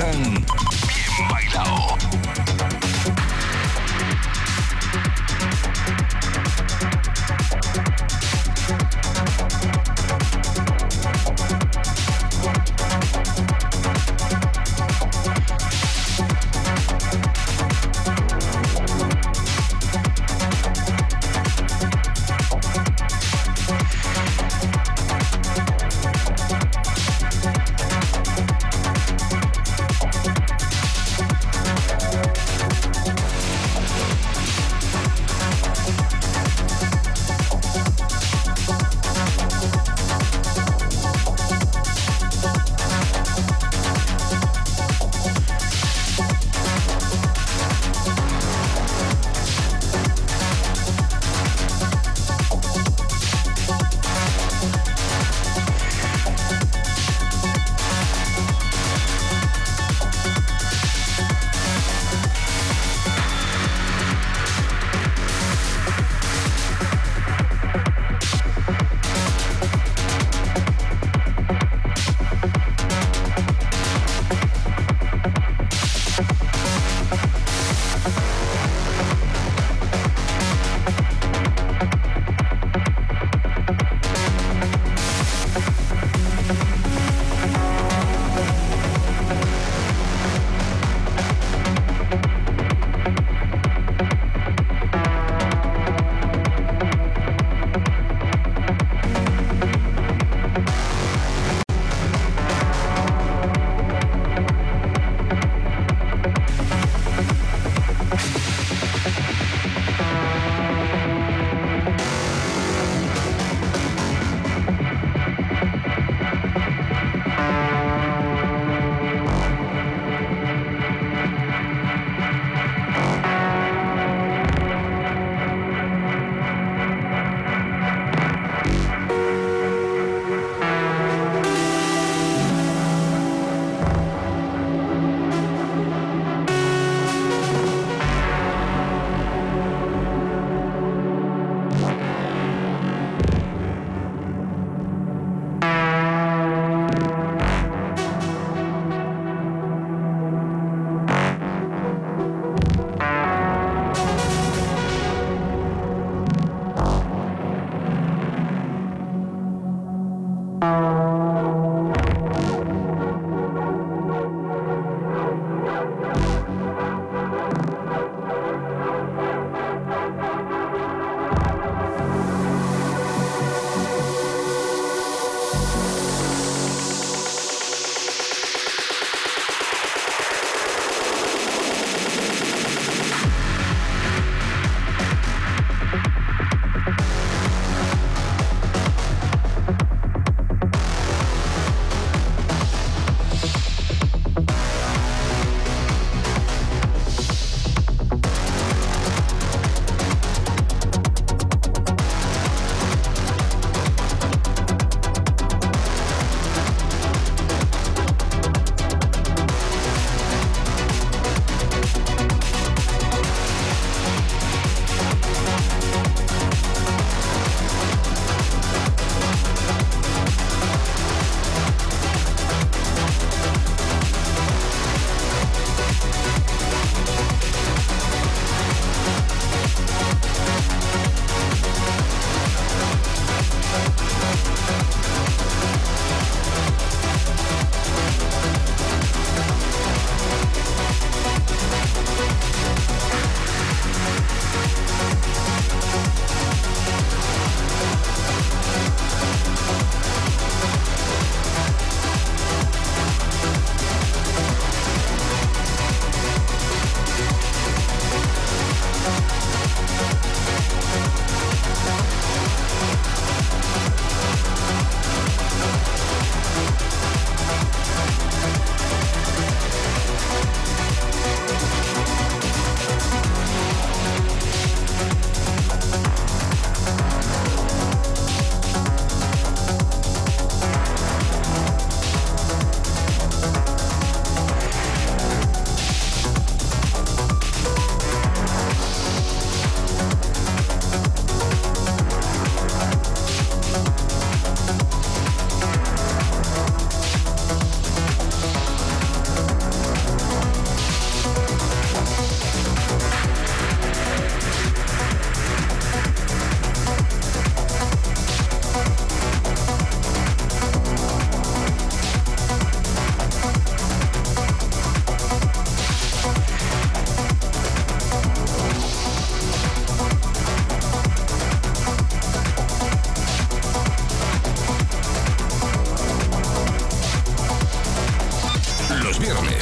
[0.00, 0.69] Manhattan.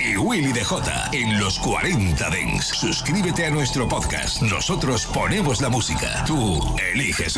[0.00, 0.64] Y Willy DJ
[1.12, 2.66] en los 40 Dents.
[2.66, 4.42] Suscríbete a nuestro podcast.
[4.42, 6.24] Nosotros ponemos la música.
[6.26, 6.58] Tú
[6.92, 7.30] eliges